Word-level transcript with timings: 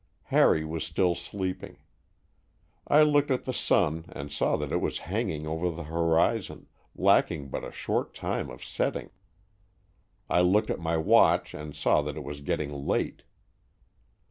Harry 0.33 0.65
was 0.65 0.83
still 0.83 1.13
sleeping. 1.13 1.77
1 2.87 3.03
looked 3.03 3.29
at 3.29 3.45
the 3.45 3.53
sun 3.53 4.05
and 4.09 4.31
saw 4.31 4.57
that 4.57 4.71
it 4.71 4.81
was 4.81 4.97
hanging 5.05 5.45
over 5.45 5.69
the 5.69 5.83
horizon, 5.83 6.65
lacking 6.95 7.49
but 7.49 7.63
a 7.63 7.71
short 7.71 8.15
time 8.15 8.49
of 8.49 8.63
setting. 8.65 9.11
I 10.27 10.41
looked 10.41 10.71
at 10.71 10.79
my 10.79 10.97
watch 10.97 11.53
and 11.53 11.75
saw 11.75 12.01
that 12.01 12.17
it 12.17 12.23
was 12.23 12.41
getting 12.41 12.73
late. 12.73 13.21